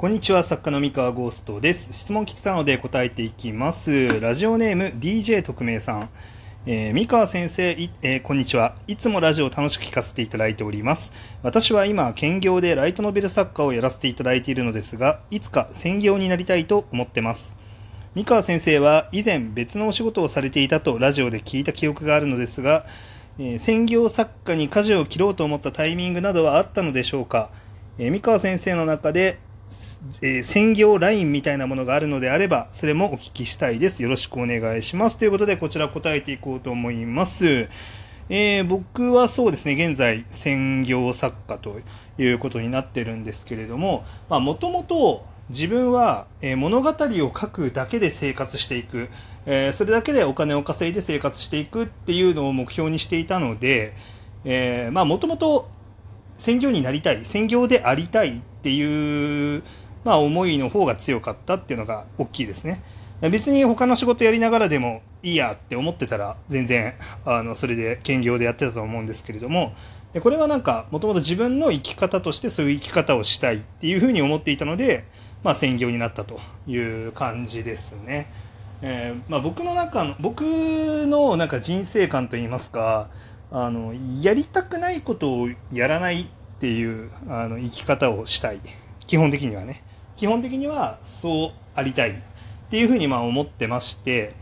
[0.00, 1.92] こんにちは、作家の三河ゴーストです。
[1.92, 4.18] 質問来てたので答えていきます。
[4.18, 6.08] ラジオネーム DJ 特命さん。
[6.64, 8.76] えー三河先生、えーこんにちは。
[8.86, 11.12] いつもラジオを楽しく聞かせていただいております。
[11.42, 17.54] 私は今、兼業でライトノベル作家をやらせていただいているのですが、いつか専業になりたいと思ってます。
[18.14, 22.86] 三河先生は以前別のお仕事をされていたとラジオで聞いた記憶があるのですが、
[23.38, 27.50] えー専業作家に舵を切ろうと思ったタイミングなどはあったのでしょうか、
[27.98, 29.38] えー三河先生の中で、
[30.22, 34.02] えー専業ラインみたいなものがあるのであれば、それもお聞きしたいです。
[34.02, 35.18] よろしくお願いします。
[35.18, 37.68] ということで、こちら答えていこうと思います。
[38.28, 41.80] えー僕はそうですね、現在、専業作家と
[42.18, 49.08] いうことになってるんですけれども、まあ、もともと自分は、えー物語を書くだけで生活していく、
[49.46, 53.94] えーそれだけでお金を稼いで生活していくっていうのを目標にしていたので、
[54.44, 55.68] えーまあ、もともと
[56.38, 59.62] 専業になりたい、専業でありたいっていう、
[60.04, 62.82] まあ、思いの方が強かったっていうのが大きいですね。
[63.28, 66.94] 別に他の仕事やりながらでもいいやって思ってたら全然
[67.26, 69.74] あのそれで兼業でやってたと思うんですけれども
[70.14, 75.04] でこれはなんかもともと自分の生き方としてそういう生き方をしたいっていうふうに思っていたので、
[75.44, 78.32] まあ、専業になったという感じですね。
[78.82, 83.10] えーまあ、僕の中の僕のなんか人生観といいますか
[83.50, 86.30] あのやりたくないことをやらない
[86.60, 88.60] っていうあの生き方をしたい。
[89.06, 89.82] 基本的にはね。
[90.16, 92.14] 基本的にはそうありたいっ
[92.68, 94.34] ていうふうにまあ思ってまして。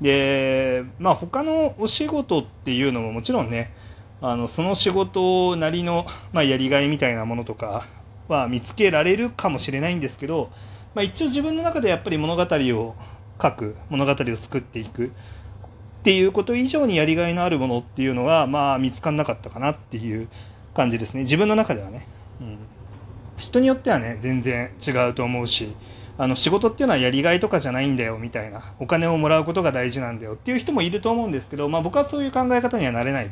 [0.00, 3.74] でまあ他のお仕事っていうのももちろんね
[4.22, 7.86] あのその仕事なりの、まあ、やりがいみたいなものとか
[8.28, 10.50] は見つけられるかもしれないんですけど、
[10.94, 12.94] まあ、一応自分の中でやっぱり物語を
[13.42, 15.12] 書く物語を作っていく。
[15.98, 20.28] っていうこと以上にやりがいのあるものっていうのはまあ見つからなかったかなっていう
[20.78, 21.24] 感じですね。
[21.24, 22.06] 自分の中ではね、
[22.40, 22.58] うん、
[23.36, 25.74] 人によってはね全然違うと思うし
[26.16, 28.74] あの仕事っていうのはやりがいとかじゃないんだよみたいな。
[28.78, 30.34] お金をもらうことが大事なんだよ。
[30.34, 33.30] っていう人もいると思うんですけど、まあ、僕はそういう考え方にはなれない。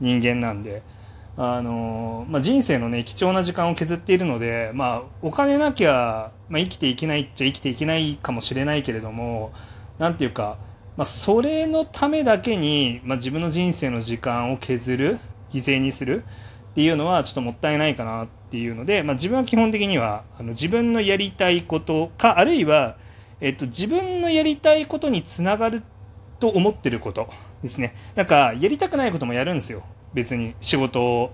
[0.00, 0.82] 人間なんで。
[1.40, 9.52] あのまあ、人生のね貴重な時間を削っているので、まあ、お金なきゃ、まあ、生きていけないっちゃ生きていけないかもしれないけれども
[10.00, 10.58] なんていうか、
[10.96, 15.20] まあ、それのためだけに、まあ、自分の人生の時間を削る
[15.52, 16.24] 犠牲にする。
[16.78, 22.96] っていうのはちょっともったいないかなっていうので、まあ、自分は基本的にはあの自分のやりたいことかあるいは、
[23.40, 25.82] えっと、自分のやりたいことにつながる
[26.38, 27.30] と思ってること
[27.64, 27.96] ですね。
[28.14, 29.82] なんかやりたくないこともやるんですよ。
[30.14, 31.32] 別に仕事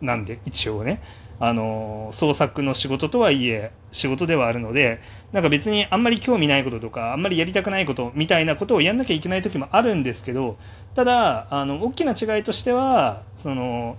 [0.00, 1.02] なんで一応ね。
[1.40, 5.00] あの創作の仕事とはいえ仕事ではあるので
[5.32, 10.56] なんか別にあんまり興味ないこととかあんまりやりたくないことみたいなことをやんなきゃいけない時もあるんですけど
[10.94, 13.96] ただあの大きな違いとしてはその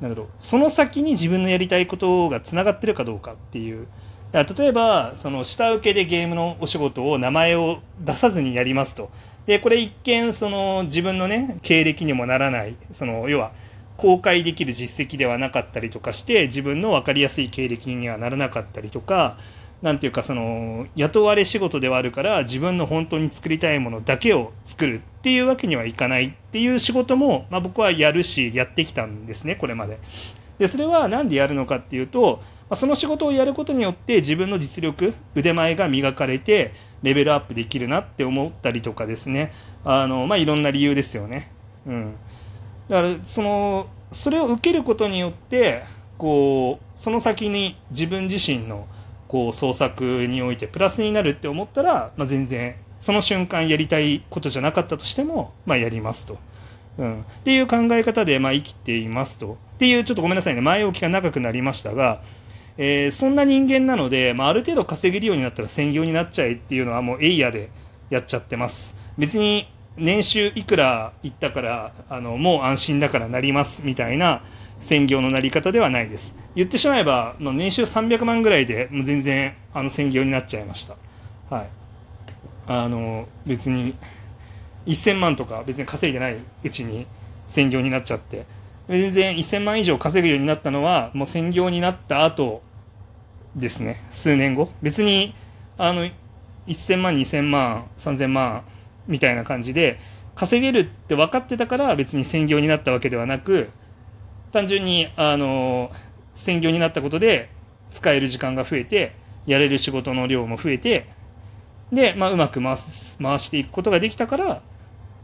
[0.00, 3.86] なんだろうその先に自分のやりたいことがつながってるかどうかっていう。
[4.32, 9.10] 例えばその下請けでゲームのお仕事を名前を出さずにやりますと。
[9.46, 12.74] でこれ一見その自分のね経歴にもならない。
[12.92, 13.52] その要は
[13.96, 19.38] 公開できる実績ではなかったりとかして自分の分かりやすい経歴にはならなかったりとか
[19.84, 30.00] なんていうかその雇われ仕事ではあるから自分の本当に作りたいものだけを作るっていうわけにはいかないっていう仕事も、まあ、僕はやるしやってきたんですねこれまで。
[30.58, 32.40] でそれは何でやるのかっていうと、
[32.70, 39.52] まあ、その仕事をやることによって自分の実力腕前が磨かれてレベルアップできるなって思ったりとかですね
[39.84, 41.52] あの、まあ、いろんな理由ですよね。
[41.86, 42.16] うん、
[42.88, 45.82] だからそのそれを受けることによって
[46.16, 48.86] こうその先に自分自身の
[49.28, 56.38] こう創作においてプラスになるって思ったら、まあ、全然その瞬間やりたいことじゃなかったとしても、まあ、やりますと。
[56.96, 59.58] うん、っていう考え方で、まあ、生きていますと。
[59.74, 62.22] っていうちょっとごめんなさいね前置きが長くなりましたが、
[62.76, 67.70] えーそんな人間なので、まあ、ある程度稼げるようになったら専業になっちゃえっていうのはもうエイヤで
[68.10, 68.94] やっちゃってます。
[69.18, 74.42] 別に年収いくらいったからあのもう安心だからなりますみたいな
[74.80, 76.34] 専業のなり方ではないです。
[76.54, 80.96] 言ってしまえばもう年収300万ぐらいでもう全然あの専業になっちゃいました。
[81.54, 81.68] はい。
[82.66, 83.96] あの別に
[84.86, 87.06] 1000万とか別に稼いでないうちに
[87.48, 88.46] 専業になっちゃって。
[88.88, 92.62] 全然1000万以上稼ぐようになったのはもう専業になった後
[93.56, 94.04] ですね。
[94.12, 94.70] 数年後。
[94.82, 95.34] 別に
[95.78, 96.06] あの
[96.66, 98.62] 1000万2000万3000万
[99.06, 99.98] みたいな感じで
[100.34, 103.70] 稼げるって分かってたから別に専業になったわけではなく
[104.54, 105.90] 単純にあの
[106.36, 107.50] 専業になったことで
[107.90, 109.16] 使える時間が増えて
[109.46, 111.08] やれる仕事の量も増えて
[111.92, 114.62] で、まあ、うまく回す回していくことができたから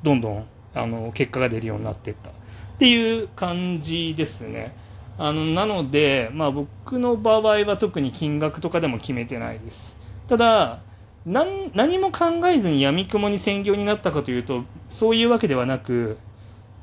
[0.02, 2.32] どんどんあの結果が出るようになっていったっ
[2.80, 4.74] ていう感じですね。
[5.16, 9.98] あのなので、まあ、僕の場合は特に金額とかでも決めてないです
[10.28, 10.80] ただ
[11.26, 16.16] 何何も考えずにやみくもに専業になったかというとそういうわけではなく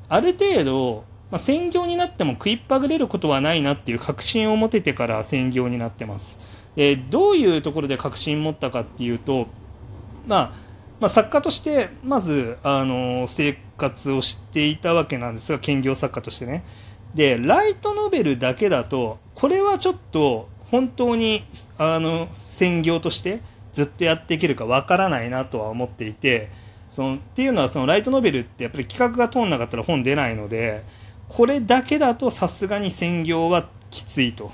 [0.08, 6.38] ある程度、まあ、専業になっても食いっぱぐれることはないなっていう確信を持ててから専業になってます。
[6.76, 9.48] でどういうところで確信持ったかっていうと、
[10.26, 10.52] まあ、
[11.00, 16.64] まあ、作家としてまずあの生活をしていたわけなんですが兼業作家としてね。
[17.14, 21.44] でライトノベルだけだとこれはちょっと本当に
[21.78, 23.40] あの専業として
[23.72, 26.50] ずっとやっていけるかわからないなとは思っていて
[26.90, 30.84] そのっていうのはそのライトノベルってやっぱり企画が通んなかったら本出ないので
[31.28, 34.50] これだけだとさすがに専業はきついと、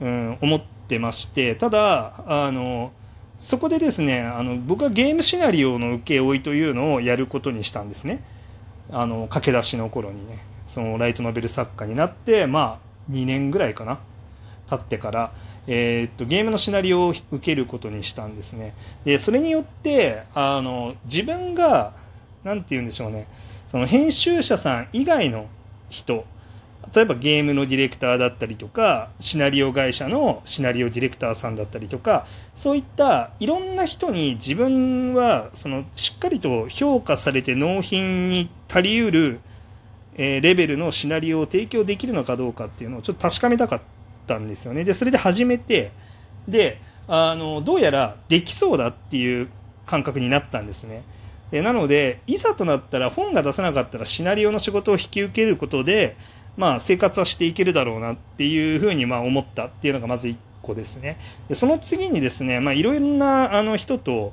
[0.00, 2.92] うん、思ってましてただあの
[3.40, 8.22] そこでですねあの僕はゲームシナリオの請負というのをやることにしたんですね
[8.90, 14.00] あの駆け出しの頃にねそのライトノベル作家になってまあ2年ぐらいかな
[14.68, 15.32] 経ってから
[15.66, 18.74] えー、っとゲームのシナリオを受けることにしたんですね。
[19.04, 21.92] でそれによってあの自分が
[22.44, 23.26] 何て言うんでしょうね
[23.70, 25.46] その編集者さん以外の
[25.90, 26.24] 人。
[26.94, 32.26] 例えばゲームのディレクターだったりとかシナリオ会社のシナリオディレクターさんだったりとか
[32.56, 39.40] そういったいろんな人に自分はそのしっかりと評価されて納品に足りうる、
[40.16, 43.80] え、レベルのシナリオを提供できるのかどうかっていうのをちょっと確かめたかっ
[44.26, 44.84] たんですよね。
[44.84, 45.92] でそれで始めて
[46.48, 49.48] であのどうやらできそうだっていう
[49.86, 51.02] 感覚になったんですね。
[51.52, 56.16] なのでいざとなったら本が出せなかったらシナリオの仕事を引き受けることで
[56.56, 61.18] まあ、生活はしていけるだろうなっていうふうにまあ思ったっていうのがまず1個ですね。
[61.48, 64.32] でその次にですね、まあ、いろんなあの人と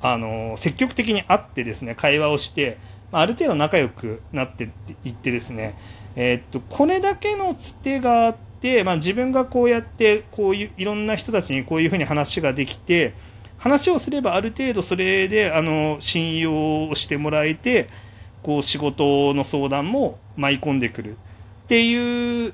[0.00, 2.78] あの積極的に会ってですね会話をして、
[3.12, 4.70] あ、ある程度仲良くなって
[5.04, 5.78] いってですね、
[6.16, 13.14] えー、っとこれだけのつてがあって、まあ、自分がこうやってこういういろんな人たちにこういうふうに話ができて
[13.64, 17.88] 話をすればある程度それであの信用をしてもらえて
[18.42, 21.16] こう仕事の相談も舞い込んでくる
[21.64, 22.52] っていう、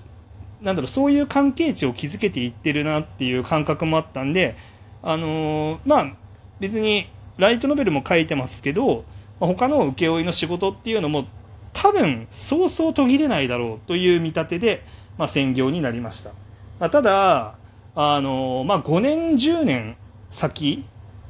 [0.62, 4.55] なんだろう、そういう関係値を築けていってるなっていう感覚もあったんで、
[5.03, 6.12] あの、まあ、
[6.61, 9.05] 別にライトノベルも書いてますけど、
[9.41, 11.27] 他の請負の仕事っていうのも
[11.73, 14.87] 多分そうそう途切れないだろうという見立てで、
[15.19, 16.31] まあ、専業になりました。
[16.79, 17.57] ま、ただ、
[17.97, 19.97] あの、まあ、5年、10年
[20.29, 20.85] 先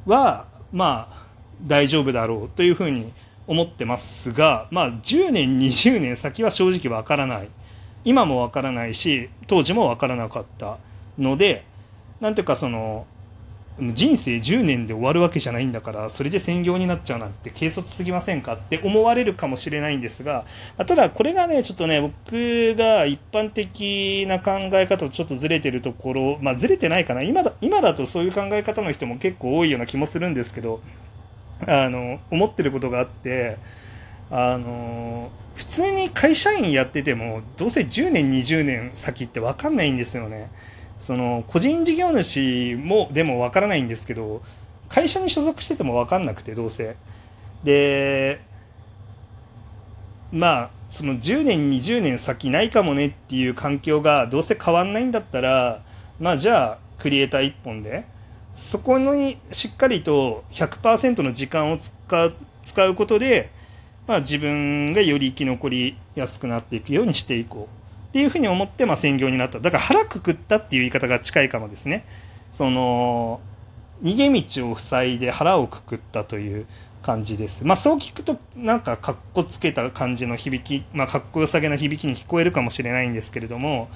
[0.05, 1.27] は、まあ、
[1.63, 3.13] 大丈夫だろうというふうに
[3.47, 7.49] 思ってますが、まあ、10年、20年先は正直わからない。
[8.03, 10.77] 今もわからないし、当時もわからなかった
[11.17, 11.65] ので、
[12.19, 13.05] なんていうかその、
[13.93, 20.45] 人生10年で終わるわけじゃないんだから、それで専業になっちゃうなんて軽率すぎませんかって思われるかもしれないんですが、
[20.77, 27.23] ただこれがね、ちょっとね、僕が一般的な考え方とちょっとずれてるところ、まあずれてないかな。
[27.23, 30.81] 今だ、今だとそういう考え方の人も結構多いような気もするんですけど、
[31.67, 33.57] あの思ってることがあって
[34.29, 40.49] あの普通に会社員やっててもどうせ10年20年先って分かんないんですよね
[41.01, 44.41] その個人事業主もでも分からないんですけど
[44.89, 46.95] 会社に所属してても分かんなくてどうせ。
[47.63, 48.41] で
[50.31, 55.83] まあその10年20年先ないかもねっていう環境がどうせ変わんないんだったら
[56.19, 58.05] まあじゃあクリエイター1本で
[58.55, 62.33] そこにしっかりと100%の時間を使う
[62.63, 63.51] 使うことで、
[64.07, 67.80] まあ、自分がより生き残りやすくなっていくようにしていこう。
[68.11, 72.05] っていうふうに思って、まあ、専業になっただから腹くくったっていう言い方が近いかもですね
[72.51, 73.39] その
[74.03, 76.65] 逃げ道を塞いで腹をくくったという
[77.01, 77.63] 感じです。
[77.63, 83.89] まあそう聞くとなんかかっこつけた感じの響き、まあかっこよさげな響きに聞こえるかもしれないんですけれども、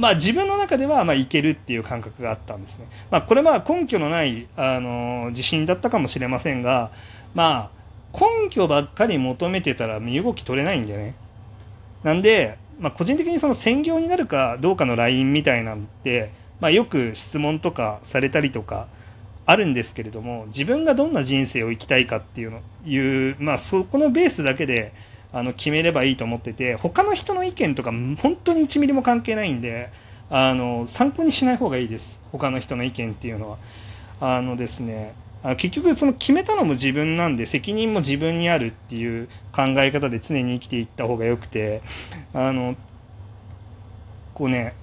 [0.00, 2.86] まあ自分の中ではまあいけるっていう感覚があったんですね。
[3.10, 6.90] まあこれは根拠のないあの自信だったかもしれませんが、
[7.34, 11.14] まあ根拠ばっかり求めてたら身動き取れないんだよね。
[12.04, 18.88] なんで、まあ個人的にその専業になるかどうかのラインみたいなんて、まあよく質問とかされたりとか
[19.44, 24.92] あるんですけれども、自分がどんな人生を生きたいかっていうの、いう、まあそこのベースだけで、
[25.32, 29.90] あの決めればいいと思ってて他の人の意見とか本当に1ミリも関係ないんで
[30.30, 32.20] あの参考にしない方がいいです。
[32.32, 33.58] 他の人の意見っていうのは。
[34.18, 35.14] あのですね
[35.54, 41.82] 結局その決めたのも自分なんで責任も自分にあるっていう考え方で常に生きていった方がよくて
[42.34, 42.74] あの
[44.34, 44.74] こうね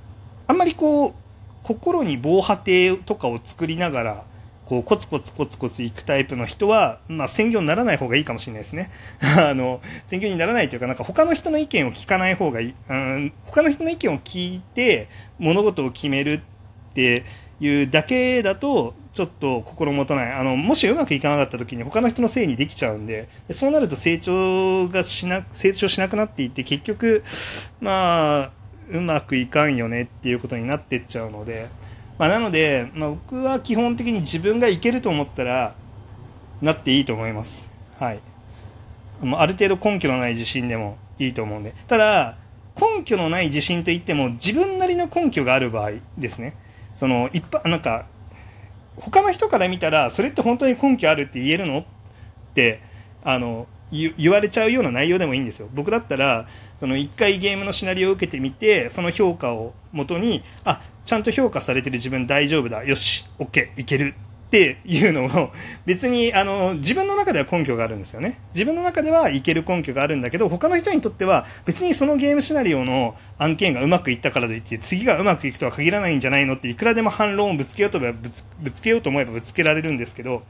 [0.47, 1.13] あんまりこう
[1.63, 4.25] 心に防波堤とかを作りながら
[4.65, 8.91] こうコツコツコツコツ行くタイプの人は、まあ、専業にならない方がいいかもしれないですね。
[9.37, 12.75] あの、専業にならないというか、なんか他の人の意見を聞かない方がいい。
[12.89, 16.41] うん、他の人の意見を聞いて物事を決める
[16.91, 17.25] って
[17.59, 20.31] いうだけだと、ちょっと心もとない。
[20.31, 27.23] あの、もしうまくいかなかった時に他の人のせいにできちゃうんで、でそうなると成長がしな、成長しなくなっていって、結局、
[27.79, 28.51] まあ、
[28.89, 31.69] うまくいかんよねっていうことになってっちゃうので、
[32.17, 35.75] まあ、なので、まあ、僕は基本的に自分がいけると思ったら、
[36.61, 37.63] なっていいと思います。
[37.99, 38.19] はい。
[39.21, 41.75] もうある程度根拠のない自信でもいいと思うんで。
[41.87, 42.37] ただ、
[42.79, 46.55] 根拠のない自信といっても、自分なりの根拠がある場合ですね。
[46.95, 48.05] その、一般、なんか、
[48.97, 51.79] 他の人から見たら、それって本当に根拠あるって言えるの？
[51.79, 51.83] っ
[52.53, 52.81] て、
[53.23, 55.69] あの、言われちゃうような内容でもいいんですよ。
[55.73, 56.47] 僕だったら、
[56.79, 62.83] その一回ゲームのシナリオを受けてみて、その評価をもとに、あ、ちゃんと評価されてる自分大丈夫だ。
[62.85, 64.15] よし、OK、いける。
[64.53, 65.51] っていうのを
[65.87, 68.39] 別にあの自分の中では根拠があるんですよね。
[68.53, 78.13] 自分の中ではいける根拠があるんだけど他の人にとっては別にそのゲームシナリオの案件がうまくいったからといって次がうまくいくとは限らないんじゃないのっていくらでも反論をぶつけようとぶ
[78.69, 80.43] つけようと思えばぶつけられるんですけど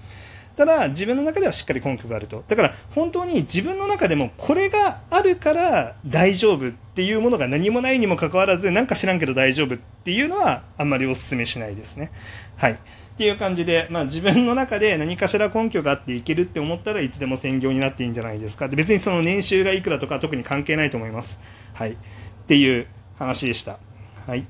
[0.58, 12.12] ただ自分の中ではしっかり根拠があるとだから本当に自分の中でもこれがあるから大丈夫っていうものが何もないにもかかわらずなんか知らんけど大丈夫っていうのはあんまりお勧めしないですね。
[12.58, 12.80] はい。
[13.14, 21.40] っていう感じで、まあ、自分の中で何かしら根拠があっていけるって思ったらいつでも専業になっていいんじゃないですかで別にその年収がいくらとか特に関係ないと思います
[21.74, 21.98] はいっ
[22.48, 23.80] ていう話でした
[24.26, 24.46] はい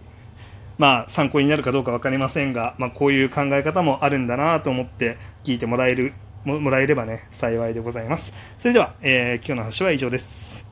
[0.78, 6.14] まあ、参考になるかどうか分かりませんが、まあ、こういう考え方もあるんだなと思って聞いてもらえる
[6.46, 8.34] ももらえればね、幸いでございます。
[8.60, 10.66] それでは、えー、今日の話は以上です。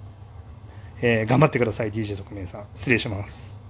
[1.02, 2.66] えー、頑張ってください、DJ 特命さん。
[2.76, 3.61] 失礼します。